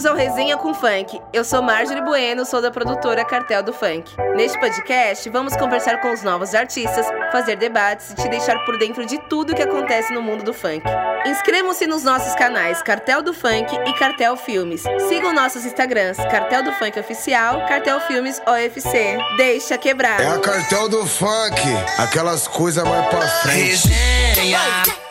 Bem-vindos 0.00 0.06
ao 0.06 0.16
Resenha 0.16 0.56
com 0.56 0.72
Funk. 0.72 1.20
Eu 1.30 1.44
sou 1.44 1.60
Marjorie 1.60 2.00
Bueno, 2.00 2.46
sou 2.46 2.62
da 2.62 2.70
produtora 2.70 3.22
Cartel 3.22 3.62
do 3.62 3.70
Funk. 3.70 4.10
Neste 4.34 4.58
podcast, 4.58 5.28
vamos 5.28 5.54
conversar 5.56 6.00
com 6.00 6.10
os 6.10 6.22
novos 6.22 6.54
artistas, 6.54 7.06
fazer 7.30 7.56
debates 7.56 8.10
e 8.10 8.14
te 8.14 8.26
deixar 8.30 8.64
por 8.64 8.78
dentro 8.78 9.04
de 9.04 9.18
tudo 9.28 9.54
que 9.54 9.62
acontece 9.62 10.10
no 10.14 10.22
mundo 10.22 10.42
do 10.42 10.54
funk. 10.54 10.82
Inscrevam-se 11.26 11.86
nos 11.86 12.02
nossos 12.02 12.34
canais 12.34 12.82
Cartel 12.82 13.20
do 13.20 13.34
Funk 13.34 13.76
e 13.86 13.92
Cartel 13.98 14.36
Filmes. 14.36 14.82
Sigam 15.06 15.34
nossos 15.34 15.66
Instagrams 15.66 16.16
Cartel 16.16 16.62
do 16.62 16.72
Funk 16.72 16.98
Oficial, 16.98 17.66
Cartel 17.66 18.00
Filmes 18.00 18.40
OFC. 18.46 19.18
Deixa 19.36 19.76
quebrar. 19.76 20.18
É 20.18 20.28
a 20.28 20.38
Cartel 20.38 20.88
do 20.88 21.04
Funk, 21.04 21.60
aquelas 21.98 22.48
coisas 22.48 22.84
mais 22.84 23.06
pra 23.08 23.28
frente. 23.28 23.88
Resenha, 23.88 24.60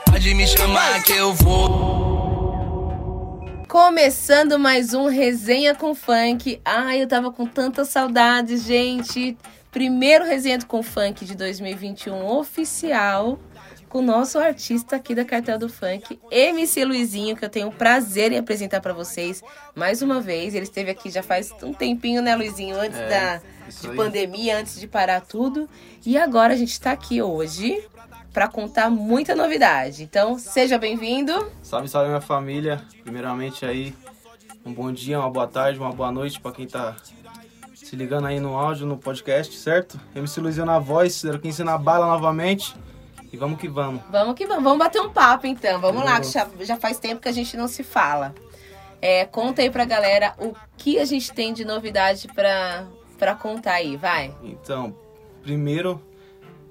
pode 0.09 0.33
me 0.33 0.47
chamar 0.47 1.03
que 1.03 1.13
eu 1.13 1.31
vou. 1.35 2.18
Começando 3.69 4.57
mais 4.57 4.95
um 4.95 5.05
Resenha 5.05 5.75
com 5.75 5.93
Funk. 5.93 6.59
Ai, 6.65 7.03
eu 7.03 7.07
tava 7.07 7.31
com 7.31 7.45
tanta 7.45 7.85
saudade, 7.85 8.57
gente. 8.57 9.37
Primeiro 9.69 10.25
Resenha 10.25 10.57
com 10.67 10.81
Funk 10.81 11.23
de 11.23 11.35
2021 11.35 12.25
oficial 12.25 13.39
com 13.87 13.99
o 13.99 14.01
nosso 14.01 14.39
artista 14.39 14.95
aqui 14.95 15.13
da 15.13 15.23
Cartel 15.23 15.59
do 15.59 15.69
Funk, 15.69 16.19
MC 16.31 16.83
Luizinho, 16.83 17.35
que 17.35 17.45
eu 17.45 17.49
tenho 17.49 17.67
o 17.67 17.71
prazer 17.71 18.31
em 18.31 18.37
apresentar 18.39 18.81
para 18.81 18.93
vocês 18.93 19.43
mais 19.75 20.01
uma 20.01 20.19
vez. 20.19 20.55
Ele 20.55 20.63
esteve 20.63 20.89
aqui 20.89 21.11
já 21.11 21.21
faz 21.21 21.51
um 21.61 21.73
tempinho, 21.73 22.23
né, 22.23 22.35
Luizinho, 22.35 22.75
antes 22.75 22.97
É, 22.97 23.07
da 23.07 23.41
de 23.81 23.95
pandemia, 23.95 24.57
antes 24.57 24.79
de 24.79 24.87
parar 24.87 25.21
tudo. 25.21 25.69
E 26.03 26.17
agora 26.17 26.53
a 26.53 26.57
gente 26.57 26.71
está 26.71 26.91
aqui 26.91 27.21
hoje 27.21 27.83
para 28.33 28.47
contar 28.47 28.89
muita 28.89 29.35
novidade. 29.35 30.03
Então, 30.03 30.37
seja 30.37 30.77
bem-vindo. 30.77 31.51
Salve, 31.61 31.87
salve 31.87 32.09
minha 32.09 32.21
família. 32.21 32.81
Primeiramente 33.03 33.65
aí, 33.65 33.95
um 34.65 34.73
bom 34.73 34.91
dia, 34.91 35.19
uma 35.19 35.29
boa 35.29 35.47
tarde, 35.47 35.79
uma 35.79 35.91
boa 35.91 36.11
noite 36.11 36.39
pra 36.39 36.51
quem 36.51 36.67
tá 36.67 36.95
se 37.73 37.95
ligando 37.95 38.27
aí 38.27 38.39
no 38.39 38.55
áudio, 38.55 38.85
no 38.85 38.97
podcast, 38.97 39.55
certo? 39.57 39.99
MC 40.15 40.39
Luizinho 40.39 40.65
na 40.65 40.77
voz, 40.77 41.23
015 41.23 41.63
na 41.63 41.77
bala 41.77 42.05
novamente. 42.05 42.75
E 43.31 43.37
vamos 43.37 43.59
que 43.59 43.67
vamos. 43.67 44.01
Vamos 44.09 44.35
que 44.35 44.45
vamos, 44.45 44.63
vamos 44.63 44.79
bater 44.79 45.01
um 45.01 45.09
papo 45.09 45.47
então. 45.47 45.79
Vamos 45.79 46.03
lá, 46.03 46.19
que 46.19 46.27
já, 46.27 46.47
já 46.61 46.77
faz 46.77 46.99
tempo 46.99 47.21
que 47.21 47.29
a 47.29 47.31
gente 47.31 47.55
não 47.57 47.67
se 47.67 47.83
fala. 47.83 48.33
É, 49.01 49.25
conta 49.25 49.61
aí 49.61 49.69
pra 49.69 49.85
galera 49.85 50.35
o 50.37 50.53
que 50.77 50.99
a 50.99 51.05
gente 51.05 51.31
tem 51.31 51.53
de 51.53 51.63
novidade 51.63 52.27
pra, 52.27 52.85
pra 53.17 53.33
contar 53.35 53.73
aí, 53.73 53.95
vai. 53.95 54.35
Então, 54.43 54.95
primeiro, 55.41 56.01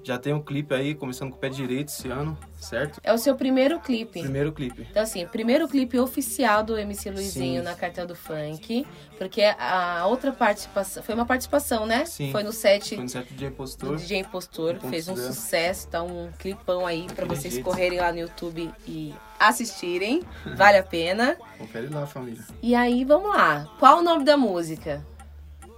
já 0.09 0.17
tem 0.17 0.33
um 0.33 0.41
clipe 0.41 0.73
aí, 0.73 0.95
começando 0.95 1.29
com 1.29 1.35
o 1.37 1.39
pé 1.39 1.49
direito 1.49 1.89
esse 1.89 2.07
ano, 2.09 2.35
certo? 2.59 2.99
É 3.03 3.13
o 3.13 3.17
seu 3.17 3.35
primeiro 3.35 3.79
clipe. 3.79 4.21
Primeiro 4.21 4.51
clipe. 4.51 4.87
Então, 4.89 5.03
assim, 5.03 5.25
primeiro 5.27 5.67
clipe 5.67 5.99
oficial 5.99 6.63
do 6.63 6.75
MC 6.77 7.11
Luizinho 7.11 7.59
Sim. 7.59 7.65
na 7.65 7.75
Cartel 7.75 8.07
do 8.07 8.15
Funk. 8.15 8.87
Porque 9.19 9.41
a 9.43 10.05
outra 10.07 10.31
participação. 10.31 11.03
Foi 11.03 11.13
uma 11.13 11.25
participação, 11.25 11.85
né? 11.85 12.05
Sim. 12.05 12.31
Foi 12.31 12.41
no 12.41 12.51
set 12.51 12.95
Foi 12.95 13.03
no 13.03 13.09
set 13.09 13.27
DJ 13.31 13.49
do 13.51 13.55
Postor. 13.55 13.95
DJ 13.97 14.17
Impostor. 14.19 14.71
Impostor. 14.71 14.89
Fez 14.89 15.07
um 15.07 15.15
sucesso, 15.15 15.87
tá 15.89 16.01
um 16.01 16.31
clipão 16.39 16.85
aí 16.87 17.03
pra 17.05 17.25
Daquele 17.25 17.35
vocês 17.35 17.53
jeito. 17.53 17.65
correrem 17.65 17.99
lá 17.99 18.11
no 18.11 18.17
YouTube 18.19 18.71
e 18.87 19.13
assistirem. 19.39 20.23
Vale 20.57 20.77
a 20.77 20.83
pena. 20.83 21.37
Confere 21.57 21.87
lá, 21.87 22.07
família. 22.07 22.43
E 22.63 22.73
aí, 22.73 23.05
vamos 23.05 23.29
lá. 23.29 23.67
Qual 23.77 23.99
o 23.99 24.01
nome 24.01 24.23
da 24.25 24.35
música? 24.35 25.05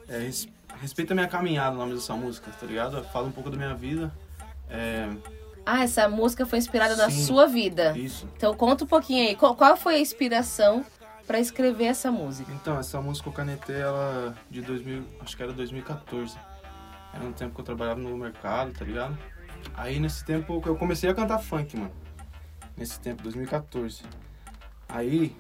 É, 0.08 0.20
res- 0.20 0.48
respeita 0.82 1.14
a 1.14 1.16
minha 1.16 1.28
caminhada, 1.28 1.76
o 1.76 1.80
nome 1.80 1.94
dessa 1.94 2.14
música, 2.16 2.52
tá 2.60 2.66
ligado? 2.66 3.04
Fala 3.06 3.28
um 3.28 3.32
pouco 3.32 3.50
da 3.50 3.56
minha 3.58 3.74
vida. 3.76 4.12
É, 4.70 5.10
Ah, 5.66 5.84
essa 5.84 6.10
música 6.10 6.46
foi 6.46 6.58
inspirada 6.58 6.96
na 6.96 7.10
Sim. 7.10 7.24
sua 7.24 7.46
vida. 7.48 7.96
isso. 7.98 8.28
Então 8.36 8.54
conta 8.56 8.84
um 8.84 8.88
pouquinho 8.88 9.28
aí. 9.28 9.36
Qual, 9.36 9.56
qual 9.56 9.78
foi 9.78 9.96
a 9.96 10.00
inspiração 10.00 10.84
pra 11.28 11.40
escrever 11.40 11.86
essa 11.86 12.12
música? 12.12 12.52
Então, 12.54 12.80
essa 12.80 13.00
música 13.00 13.30
eu 13.30 13.34
canetei 13.34 13.80
ela 13.80 14.36
de 14.50 14.62
2000, 14.62 15.04
acho 15.22 15.38
que 15.38 15.44
era 15.44 15.54
2014. 15.54 16.36
Era 17.14 17.24
um 17.24 17.32
tempo 17.32 17.54
que 17.54 17.62
eu 17.62 17.66
trabalhava 17.66 18.00
no 18.00 18.18
mercado, 18.18 18.72
tá 18.74 18.84
ligado? 18.84 19.18
Aí 19.76 20.00
nesse 20.00 20.26
tempo 20.26 20.62
eu 20.66 20.76
comecei 20.76 21.10
a 21.10 21.14
cantar 21.14 21.38
funk, 21.40 21.78
mano. 21.78 21.92
Nesse 22.76 23.00
tempo, 23.00 23.22
2014. 23.22 24.02
Aí 24.90 25.36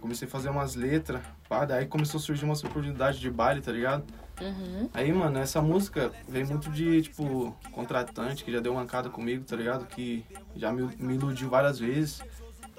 comecei 0.00 0.26
a 0.26 0.30
fazer 0.30 0.48
umas 0.48 0.74
letras, 0.76 1.20
pá, 1.48 1.64
daí 1.64 1.84
começou 1.86 2.18
a 2.18 2.22
surgir 2.22 2.44
umas 2.44 2.62
oportunidades 2.64 3.18
de 3.20 3.28
baile, 3.30 3.60
tá 3.60 3.70
ligado? 3.72 4.04
Uhum. 4.40 4.88
Aí, 4.94 5.12
mano, 5.12 5.38
essa 5.38 5.60
música 5.60 6.12
vem 6.28 6.44
muito 6.44 6.70
de, 6.70 7.02
tipo, 7.02 7.56
contratante, 7.72 8.44
que 8.44 8.52
já 8.52 8.60
deu 8.60 8.74
mancada 8.74 9.10
comigo, 9.10 9.44
tá 9.44 9.56
ligado? 9.56 9.86
Que 9.86 10.24
já 10.54 10.72
me, 10.72 10.82
me 10.96 11.14
iludiu 11.14 11.48
várias 11.48 11.78
vezes, 11.78 12.22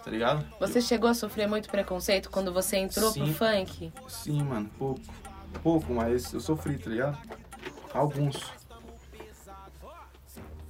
tá 0.03 0.09
ligado? 0.09 0.45
Você 0.59 0.81
chegou 0.81 1.09
a 1.09 1.13
sofrer 1.13 1.47
muito 1.47 1.69
preconceito 1.69 2.29
quando 2.29 2.53
você 2.53 2.77
entrou 2.77 3.11
pro 3.11 3.25
Sim. 3.25 3.33
funk? 3.33 3.93
Sim, 4.07 4.43
mano, 4.43 4.69
pouco. 4.77 5.01
Pouco, 5.63 5.93
mas 5.93 6.31
eu 6.31 6.39
sofri, 6.39 6.77
tá 6.77 6.89
ligado? 6.89 7.17
Alguns. 7.93 8.37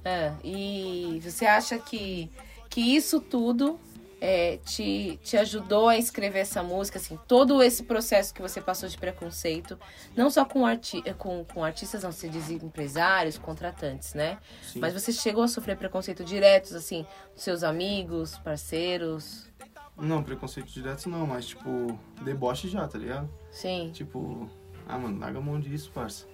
É, 0.04 0.32
e 0.42 1.20
você 1.22 1.44
acha 1.44 1.78
que, 1.78 2.30
que 2.68 2.80
isso 2.80 3.20
tudo 3.20 3.78
é, 4.20 4.58
te, 4.58 5.18
te 5.22 5.36
ajudou 5.36 5.88
a 5.88 5.96
escrever 5.96 6.40
essa 6.40 6.62
música, 6.62 6.98
assim, 6.98 7.18
todo 7.26 7.62
esse 7.62 7.84
processo 7.84 8.34
que 8.34 8.42
você 8.42 8.60
passou 8.60 8.88
de 8.88 8.98
preconceito, 8.98 9.78
não 10.14 10.28
só 10.28 10.44
com, 10.44 10.66
arti 10.66 11.02
com, 11.14 11.44
com 11.44 11.64
artistas, 11.64 12.02
não, 12.02 12.12
se 12.12 12.28
diz 12.28 12.50
empresários, 12.50 13.38
contratantes, 13.38 14.14
né? 14.14 14.38
Sim. 14.62 14.80
Mas 14.80 14.92
você 14.92 15.12
chegou 15.12 15.42
a 15.42 15.48
sofrer 15.48 15.76
preconceito 15.76 16.22
diretos, 16.22 16.74
assim, 16.74 17.06
dos 17.34 17.42
seus 17.42 17.62
amigos, 17.62 18.36
parceiros? 18.38 19.48
Não, 19.96 20.22
preconceito 20.22 20.68
direto 20.68 21.08
não, 21.08 21.26
mas 21.26 21.46
tipo, 21.46 21.98
deboche 22.22 22.68
já, 22.68 22.86
tá 22.86 22.98
ligado? 22.98 23.28
Sim. 23.50 23.90
Tipo, 23.92 24.50
ah, 24.86 24.98
mano, 24.98 25.18
larga 25.18 25.38
a 25.38 25.42
mão 25.42 25.58
disso, 25.58 25.90
parça. 25.92 26.26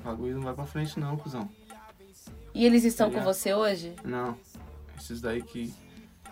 O 0.00 0.02
bagulho 0.02 0.36
não 0.36 0.42
vai 0.42 0.54
pra 0.54 0.64
frente 0.64 0.98
não, 0.98 1.16
cuzão. 1.16 1.48
E 2.54 2.64
eles 2.64 2.84
estão 2.84 3.06
com 3.06 3.18
Obrigado. 3.18 3.34
você 3.34 3.54
hoje? 3.54 3.94
Não. 4.04 4.36
Esses 4.96 5.20
daí 5.20 5.42
que 5.42 5.72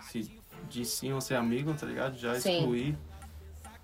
se 0.09 0.36
diziam 0.69 1.19
ser 1.19 1.35
amigo, 1.35 1.73
tá 1.73 1.85
ligado? 1.85 2.17
Já 2.17 2.39
Sim. 2.39 2.57
excluí. 2.57 2.97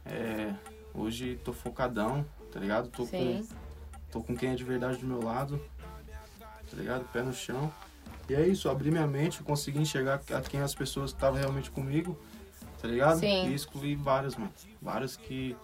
É, 0.05 0.53
hoje 0.93 1.39
tô 1.43 1.53
focadão, 1.53 2.25
tá 2.51 2.59
ligado? 2.59 2.89
Tô 2.89 3.05
Sim. 3.05 3.45
com, 3.47 3.55
tô 4.11 4.21
com 4.21 4.35
quem 4.35 4.51
é 4.51 4.55
de 4.55 4.63
verdade 4.63 4.97
do 4.97 5.07
meu 5.07 5.23
lado, 5.23 5.59
tá 6.69 6.77
ligado? 6.77 7.05
Pé 7.11 7.21
no 7.21 7.33
chão. 7.33 7.71
E 8.29 8.33
é 8.33 8.47
isso, 8.47 8.69
abri 8.69 8.89
minha 8.89 9.07
mente, 9.07 9.43
consegui 9.43 9.79
enxergar 9.79 10.21
a 10.33 10.41
quem 10.41 10.61
as 10.61 10.73
pessoas 10.73 11.11
estavam 11.11 11.39
realmente 11.39 11.69
comigo, 11.69 12.17
tá 12.81 12.87
ligado? 12.87 13.19
Sim. 13.19 13.49
E 13.49 13.53
excluí 13.53 13.95
vários, 13.95 14.35
mano. 14.35 14.51
Vários 14.81 15.17
que, 15.17 15.55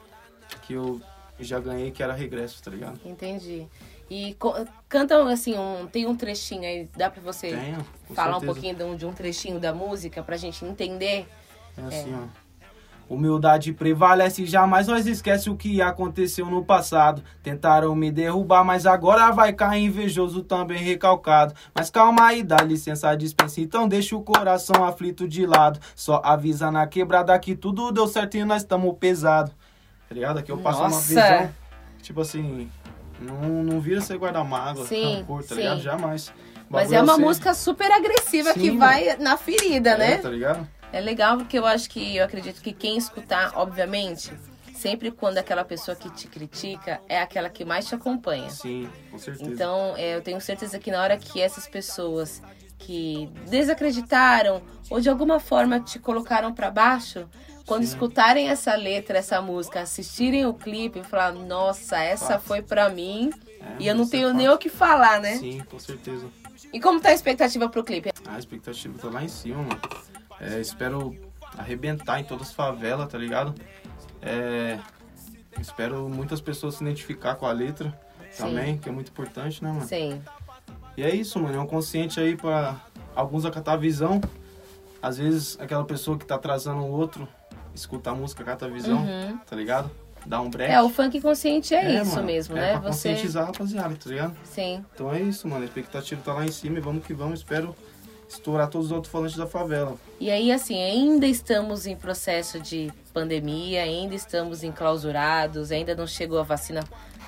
que 0.64 0.74
eu 0.74 1.02
já 1.40 1.60
ganhei 1.60 1.92
que 1.92 2.04
era 2.04 2.14
regresso, 2.14 2.62
tá 2.62 2.70
ligado? 2.70 3.00
Entendi. 3.06 3.68
E 4.10 4.34
co- 4.36 4.56
canta, 4.88 5.22
assim, 5.32 5.58
um, 5.58 5.86
tem 5.88 6.08
um 6.08 6.16
trechinho 6.16 6.64
aí, 6.64 6.90
dá 6.98 7.10
pra 7.10 7.22
você 7.22 7.56
Tenho, 7.56 7.86
falar 8.16 8.38
um 8.38 8.40
certeza. 8.40 8.54
pouquinho 8.54 8.76
de 8.76 8.84
um, 8.84 8.96
de 8.96 9.06
um 9.06 9.14
trechinho 9.14 9.60
da 9.60 9.74
música 9.74 10.24
pra 10.24 10.36
gente 10.36 10.66
entender? 10.66 11.28
É 11.78 11.82
assim, 11.84 12.14
ó. 12.16 12.50
Humildade 13.08 13.74
prevalece, 13.74 14.46
jamais 14.46 14.88
nós 14.88 15.08
esquece 15.08 15.50
o 15.50 15.56
que 15.56 15.82
aconteceu 15.82 16.46
no 16.46 16.64
passado. 16.64 17.24
Tentaram 17.42 17.96
me 17.96 18.12
derrubar, 18.12 18.64
mas 18.64 18.86
agora 18.86 19.32
vai 19.32 19.52
cair 19.52 19.84
invejoso 19.86 20.44
também 20.44 20.78
recalcado. 20.78 21.56
Mas 21.74 21.90
calma 21.90 22.28
aí, 22.28 22.44
dá 22.44 22.58
licença, 22.58 23.16
dispensa, 23.16 23.62
então 23.62 23.88
deixa 23.88 24.16
o 24.16 24.22
coração 24.22 24.84
aflito 24.84 25.28
de 25.28 25.44
lado. 25.44 25.80
Só 25.96 26.22
avisa 26.24 26.70
na 26.70 26.86
quebrada 26.86 27.38
que 27.40 27.56
tudo 27.56 27.92
deu 27.92 28.08
certo 28.08 28.38
e 28.38 28.46
nós 28.46 28.62
estamos 28.62 28.96
pesado. 29.00 29.52
Tá 30.08 30.14
ligado? 30.14 30.38
Aqui 30.38 30.52
eu 30.52 30.60
passo 30.60 30.80
uma 30.82 30.90
Nossa! 30.90 31.08
visão, 31.08 31.50
tipo 32.04 32.22
assim, 32.22 32.70
não, 33.22 33.64
não 33.64 33.80
vira 33.80 34.02
ser 34.02 34.18
guarda-mágoa, 34.18 34.86
Sim, 34.86 35.18
rancor, 35.18 35.44
tá 35.44 35.50
sim. 35.56 35.62
ligado? 35.62 35.82
Jamais. 35.82 36.34
Mas 36.70 36.84
bagulho 36.92 36.98
é 36.98 37.02
uma 37.02 37.16
ser- 37.16 37.22
música 37.22 37.54
super 37.54 37.92
agressiva 37.92 38.54
que 38.54 38.60
Sim, 38.72 38.78
vai 38.78 39.18
na 39.18 39.36
ferida, 39.38 39.92
é, 39.92 39.98
né? 39.98 40.18
Tá 40.18 40.30
ligado? 40.30 40.68
É 40.92 41.00
legal 41.00 41.38
porque 41.38 41.58
eu 41.58 41.66
acho 41.66 41.90
que, 41.90 42.16
eu 42.18 42.26
acredito 42.26 42.62
que 42.62 42.72
quem 42.74 42.98
escutar, 42.98 43.52
obviamente, 43.56 44.32
sempre 44.74 45.12
quando 45.12 45.38
aquela 45.38 45.64
pessoa 45.66 45.96
que 45.96 46.10
te 46.12 46.28
critica 46.28 47.00
é 47.10 47.20
aquela 47.22 47.50
que 47.50 47.66
mais 47.66 47.86
te 47.88 47.96
acompanha. 47.96 48.50
Sim, 48.50 48.90
com 49.12 49.18
certeza. 49.20 49.52
Então, 49.52 49.94
é, 49.98 50.16
eu 50.16 50.22
tenho 50.22 50.40
certeza 50.42 50.80
que 50.80 50.90
na 50.92 51.02
hora 51.02 51.18
que 51.18 51.42
essas 51.42 51.68
pessoas 51.68 52.42
que 52.78 53.30
desacreditaram 53.50 54.62
ou 54.90 55.00
de 55.00 55.10
alguma 55.10 55.40
forma 55.40 55.80
te 55.80 56.00
colocaram 56.00 56.54
pra 56.54 56.72
baixo, 56.72 57.28
quando 57.70 57.84
escutarem 57.84 58.50
essa 58.50 58.76
letra, 58.76 59.20
essa 59.20 59.40
música, 59.40 59.82
assistirem 59.82 60.44
o 60.48 60.54
clipe, 60.56 61.04
falar: 61.04 61.32
"Nossa, 61.32 62.00
essa 62.00 62.40
foi 62.40 62.64
pra 62.64 62.90
mim". 62.90 63.30
É, 63.62 63.76
E 63.80 63.88
eu 63.88 63.94
não 63.94 64.06
é 64.06 64.08
tenho 64.08 64.34
nem 64.34 64.50
o 64.50 64.58
que 64.58 64.70
falar, 64.70 65.22
né? 65.22 65.38
Sim, 65.38 65.62
com 65.70 65.78
certeza. 65.78 66.26
E 66.74 66.80
como 66.80 67.00
tá 67.00 67.10
a 67.10 67.14
expectativa 67.14 67.70
pro 67.70 67.84
clipe? 67.84 68.12
A 68.28 68.40
expectativa 68.40 68.98
tá 68.98 69.08
lá 69.10 69.24
em 69.24 69.28
cima, 69.28 69.62
mano. 69.62 69.80
É, 70.42 70.60
espero 70.60 71.16
arrebentar 71.58 72.20
em 72.20 72.24
todas 72.24 72.48
as 72.48 72.54
favelas, 72.54 73.08
tá 73.08 73.18
ligado? 73.18 73.54
É, 74.22 74.80
espero 75.60 76.10
muitas 76.10 76.42
pessoas 76.42 76.76
se 76.76 76.84
identificar 76.84 77.36
com 77.36 77.46
a 77.46 77.52
letra 77.52 77.98
Sim. 78.32 78.44
também, 78.44 78.78
que 78.78 78.90
é 78.90 78.92
muito 78.92 79.10
importante, 79.10 79.64
né, 79.64 79.72
mano? 79.72 79.86
Sim. 79.86 80.22
E 80.98 81.04
é 81.04 81.14
isso, 81.14 81.40
mano. 81.40 81.56
É 81.56 81.60
um 81.60 81.68
consciente 81.68 82.20
aí 82.20 82.36
pra 82.36 82.78
alguns 83.16 83.46
acatar 83.46 83.76
a 83.76 83.78
visão. 83.78 84.20
Às 85.02 85.18
vezes, 85.18 85.58
aquela 85.60 85.86
pessoa 85.86 86.18
que 86.18 86.26
tá 86.26 86.36
atrasando 86.36 86.82
o 86.82 86.90
outro, 86.90 87.28
escuta 87.74 88.12
a 88.12 88.16
música, 88.16 88.44
acata 88.44 88.66
a 88.66 88.70
visão, 88.70 89.00
Uhum. 89.00 89.38
tá 89.50 89.56
ligado? 89.56 89.90
dar 90.26 90.42
um 90.42 90.50
break. 90.50 90.70
É, 90.72 90.82
o 90.82 90.90
funk 90.90 91.22
consciente 91.22 91.74
é, 91.74 91.96
É, 91.96 92.02
isso 92.02 92.16
mano, 92.16 92.28
mesmo, 92.28 92.58
é 92.58 92.60
né? 92.60 92.72
Pra 92.74 92.92
Você. 92.92 93.10
conscientizar 93.10 93.44
a 93.44 93.46
rapaziada, 93.48 93.96
tá 93.96 94.10
ligado? 94.10 94.36
Sim. 94.44 94.84
Então 94.94 95.14
é 95.14 95.22
isso, 95.22 95.48
mano. 95.48 95.62
A 95.62 95.66
expectativa 95.66 96.22
tá 96.24 96.34
lá 96.34 96.44
em 96.46 96.52
cima 96.52 96.78
e 96.78 96.82
vamos 96.82 97.06
que 97.06 97.14
vamos. 97.14 97.40
Espero 97.40 97.74
estourar 98.28 98.68
todos 98.68 98.88
os 98.88 98.94
alto-falantes 98.94 99.38
da 99.38 99.48
favela. 99.48 99.96
E 100.20 100.30
aí, 100.30 100.52
assim, 100.52 100.80
ainda 100.84 101.26
estamos 101.26 101.88
em 101.88 101.96
processo 101.96 102.60
de 102.60 102.92
pandemia, 103.14 103.82
ainda 103.84 104.14
estamos 104.14 104.62
enclausurados, 104.62 105.72
ainda 105.72 105.96
não 105.96 106.06
chegou 106.06 106.38
a 106.38 106.44
vacina 106.44 106.84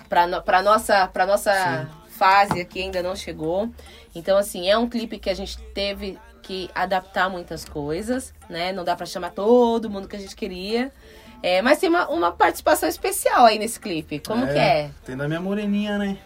para 0.09 0.27
no, 0.27 0.41
pra 0.41 0.61
nossa, 0.61 1.07
pra 1.07 1.25
nossa 1.25 1.89
fase 2.09 2.59
aqui, 2.59 2.81
ainda 2.81 3.01
não 3.01 3.15
chegou. 3.15 3.69
Então, 4.13 4.37
assim, 4.37 4.69
é 4.69 4.77
um 4.77 4.89
clipe 4.89 5.17
que 5.17 5.29
a 5.29 5.33
gente 5.33 5.57
teve 5.73 6.19
que 6.51 6.69
adaptar 6.75 7.29
muitas 7.29 7.63
coisas, 7.63 8.33
né? 8.49 8.73
Não 8.73 8.83
dá 8.83 8.93
pra 8.93 9.05
chamar 9.05 9.29
todo 9.31 9.89
mundo 9.89 10.05
que 10.05 10.17
a 10.17 10.19
gente 10.19 10.35
queria. 10.35 10.91
É, 11.41 11.61
mas 11.61 11.79
tem 11.79 11.87
uma, 11.89 12.09
uma 12.09 12.31
participação 12.33 12.89
especial 12.89 13.45
aí 13.45 13.57
nesse 13.57 13.79
clipe. 13.79 14.19
Como 14.19 14.45
que 14.45 14.57
é? 14.59 14.89
Tem 15.05 15.15
da 15.15 15.27
minha 15.29 15.39
moreninha, 15.39 15.97
né? 15.97 16.17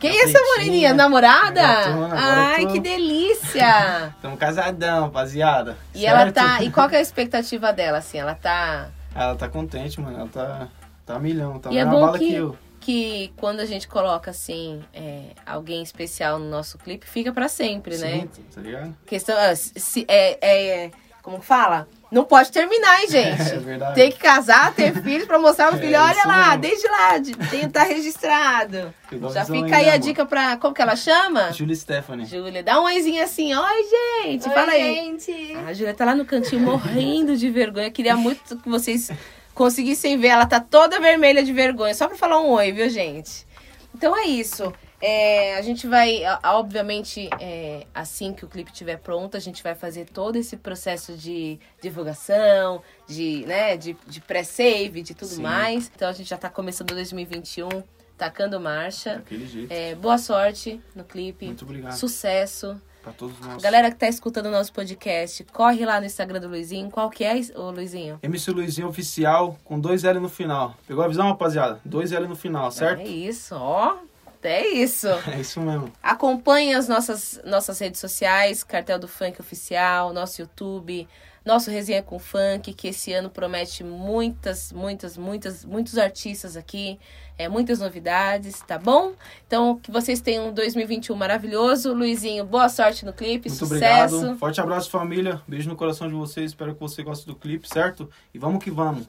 Quem 0.00 0.10
é 0.10 0.24
essa 0.24 0.38
moreninha? 0.40 0.94
Namorada? 0.94 1.60
Gatona, 1.62 2.14
Ai, 2.16 2.66
tô- 2.66 2.72
que 2.72 2.80
delícia! 2.80 4.14
Tamo 4.22 4.36
casadão, 4.38 5.02
rapaziada. 5.04 5.76
E 5.94 6.06
ela 6.06 6.20
Certo? 6.20 6.34
tá. 6.34 6.62
E 6.62 6.70
qual 6.70 6.88
que 6.88 6.94
é 6.94 6.98
a 6.98 7.02
expectativa 7.02 7.70
dela, 7.72 7.98
assim? 7.98 8.18
Ela 8.18 8.34
tá. 8.34 8.88
Ela 9.14 9.34
tá 9.36 9.48
contente, 9.48 10.00
mano. 10.00 10.18
Ela 10.18 10.28
tá, 10.28 10.68
tá 11.06 11.18
milhão. 11.18 11.58
Tá 11.58 11.70
E 11.70 11.78
é 11.78 11.84
bom 11.84 12.00
bala 12.00 12.18
que, 12.18 12.26
que 12.28 12.34
eu. 12.34 12.56
Que 12.84 13.32
quando 13.36 13.60
a 13.60 13.64
gente 13.66 13.88
coloca, 13.88 14.30
assim, 14.30 14.82
é, 14.92 15.28
alguém 15.46 15.82
especial 15.82 16.38
no 16.38 16.48
nosso 16.50 16.76
clipe, 16.78 17.06
fica 17.06 17.32
pra 17.32 17.48
sempre, 17.48 17.96
né? 17.96 18.28
Sim, 18.32 18.42
tá 18.54 18.60
ligado? 18.60 18.96
Questão. 19.06 19.36
ah, 19.38 19.56
se, 19.56 20.04
é, 20.06 20.38
é, 20.84 20.90
como 21.22 21.40
que 21.40 21.46
fala? 21.46 21.88
Não 22.12 22.22
pode 22.24 22.52
terminar, 22.52 23.00
hein, 23.00 23.08
gente? 23.10 23.40
É 23.40 23.56
verdade. 23.58 23.94
Tem 23.94 24.12
que 24.12 24.18
casar, 24.18 24.72
ter 24.74 24.94
filhos 25.02 25.26
pra 25.26 25.38
mostrar 25.38 25.68
pro 25.68 25.78
É 25.78 25.80
filho. 25.80 25.98
Olha 25.98 26.26
lá, 26.26 26.48
mesmo. 26.50 26.60
desde 26.60 26.86
lá, 26.88 27.18
de- 27.18 27.34
tem 27.50 27.68
tá 27.68 27.82
registrado. 27.82 28.94
Já 29.32 29.44
fica 29.44 29.76
aí 29.76 29.86
a 29.88 29.94
amor. 29.94 29.98
dica 30.00 30.26
pra. 30.26 30.56
Como 30.58 30.74
que 30.74 30.82
ela 30.82 30.94
chama? 30.96 31.50
Júlia 31.52 31.74
Stephanie. 31.74 32.26
Júlia, 32.26 32.62
dá 32.62 32.80
um 32.80 32.84
oizinho 32.84 33.22
assim. 33.24 33.54
Oi, 33.54 33.84
gente. 34.24 34.44
Fala 34.44 34.72
aí. 34.72 34.82
gente. 34.96 35.56
A 35.66 35.72
Júlia 35.72 35.94
tá 35.94 36.04
lá 36.04 36.14
no 36.14 36.24
cantinho 36.24 36.60
morrendo 36.60 37.36
de 37.36 37.48
vergonha. 37.50 37.90
Queria 37.90 38.14
muito 38.16 38.56
que 38.58 38.68
vocês 38.68 39.10
conseguissem 39.54 40.18
ver. 40.18 40.28
Ela 40.28 40.46
tá 40.46 40.60
toda 40.60 41.00
vermelha 41.00 41.42
de 41.42 41.52
vergonha. 41.52 41.94
Só 41.94 42.08
pra 42.08 42.16
falar 42.16 42.40
um 42.40 42.50
oi, 42.50 42.72
viu, 42.72 42.88
gente? 42.90 43.46
Então 43.94 44.16
é 44.16 44.26
isso. 44.26 44.72
É, 45.00 45.56
a 45.56 45.62
gente 45.62 45.86
vai, 45.86 46.22
obviamente, 46.44 47.28
é, 47.38 47.86
assim 47.94 48.32
que 48.32 48.44
o 48.44 48.48
clipe 48.48 48.72
estiver 48.72 48.96
pronto, 48.96 49.36
a 49.36 49.40
gente 49.40 49.62
vai 49.62 49.74
fazer 49.74 50.06
todo 50.06 50.36
esse 50.36 50.56
processo 50.56 51.14
de 51.14 51.58
divulgação, 51.82 52.82
de, 53.06 53.44
né, 53.46 53.76
de, 53.76 53.94
de 54.06 54.20
pré-save, 54.22 55.02
de 55.02 55.14
tudo 55.14 55.34
Sim. 55.34 55.42
mais. 55.42 55.90
Então 55.94 56.08
a 56.08 56.12
gente 56.12 56.30
já 56.30 56.38
tá 56.38 56.48
começando 56.48 56.94
2021, 56.94 57.68
tacando 58.16 58.58
marcha. 58.58 59.16
Daquele 59.16 59.46
jeito. 59.46 59.70
É, 59.70 59.94
boa 59.94 60.16
sorte 60.16 60.80
no 60.94 61.04
clipe. 61.04 61.46
Muito 61.46 61.66
obrigado. 61.66 61.92
Sucesso. 61.92 62.80
Pra 63.04 63.12
todos 63.12 63.38
nós. 63.40 63.62
Galera 63.62 63.90
que 63.90 63.98
tá 63.98 64.08
escutando 64.08 64.46
o 64.46 64.50
nosso 64.50 64.72
podcast, 64.72 65.44
corre 65.52 65.84
lá 65.84 66.00
no 66.00 66.06
Instagram 66.06 66.40
do 66.40 66.48
Luizinho. 66.48 66.90
Qual 66.90 67.10
que 67.10 67.22
é, 67.22 67.38
ô 67.54 67.70
Luizinho? 67.70 68.18
MC 68.22 68.50
Luizinho 68.50 68.88
Oficial 68.88 69.58
com 69.62 69.78
dois 69.78 70.04
L 70.04 70.18
no 70.18 70.28
final. 70.30 70.74
Pegou 70.88 71.04
a 71.04 71.08
visão, 71.08 71.28
rapaziada? 71.28 71.78
Dois 71.84 72.12
L 72.12 72.26
no 72.26 72.34
final, 72.34 72.70
certo? 72.70 73.00
É 73.00 73.04
isso, 73.04 73.54
ó. 73.54 73.98
É 74.42 74.66
isso. 74.68 75.08
É 75.30 75.40
isso 75.40 75.60
mesmo. 75.60 75.92
Acompanhe 76.02 76.74
as 76.74 76.88
nossas, 76.88 77.40
nossas 77.44 77.78
redes 77.78 78.00
sociais, 78.00 78.62
Cartel 78.62 78.98
do 78.98 79.08
Funk 79.08 79.40
Oficial, 79.40 80.12
nosso 80.12 80.40
YouTube, 80.40 81.06
nosso 81.44 81.70
Resenha 81.70 82.02
com 82.02 82.18
Funk, 82.18 82.72
que 82.72 82.88
esse 82.88 83.12
ano 83.12 83.28
promete 83.28 83.84
muitas, 83.84 84.72
muitas, 84.72 85.16
muitas, 85.16 85.64
muitos 85.64 85.98
artistas 85.98 86.56
aqui, 86.56 86.98
é, 87.36 87.48
muitas 87.48 87.80
novidades, 87.80 88.60
tá 88.66 88.78
bom? 88.78 89.12
Então, 89.46 89.78
que 89.78 89.90
vocês 89.90 90.20
tenham 90.20 90.48
um 90.48 90.52
2021 90.54 91.14
maravilhoso. 91.16 91.92
Luizinho, 91.92 92.44
boa 92.44 92.68
sorte 92.68 93.04
no 93.04 93.12
clipe, 93.12 93.48
Muito 93.48 93.58
sucesso. 93.66 94.16
obrigado. 94.16 94.38
Forte 94.38 94.60
abraço, 94.60 94.88
família. 94.90 95.42
Beijo 95.46 95.68
no 95.68 95.76
coração 95.76 96.08
de 96.08 96.14
vocês. 96.14 96.52
Espero 96.52 96.74
que 96.74 96.80
você 96.80 97.02
goste 97.02 97.26
do 97.26 97.34
clipe, 97.34 97.68
certo? 97.68 98.08
E 98.32 98.38
vamos 98.38 98.62
que 98.62 98.70
vamos. 98.70 99.06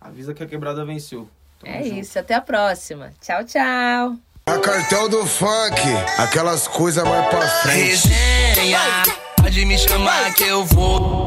Avisa 0.00 0.32
que 0.32 0.42
a 0.42 0.46
quebrada 0.46 0.84
venceu. 0.84 1.28
Tamo 1.60 1.74
É 1.74 1.82
junto. 1.82 1.96
isso, 1.98 2.18
até 2.18 2.34
a 2.34 2.40
próxima. 2.40 3.12
Tchau, 3.20 3.44
tchau. 3.44 4.16
A 4.46 4.58
cartel 4.60 5.08
do 5.08 5.26
funk, 5.26 5.80
aquelas 6.18 6.68
coisas 6.68 7.02
mais 7.02 7.26
pra 7.28 7.48
frente. 7.48 8.06
Resenha, 8.08 8.78
pode 9.42 9.64
me 9.64 9.76
chamar 9.76 10.32
que 10.34 10.44
eu 10.44 10.64
vou. 10.64 11.25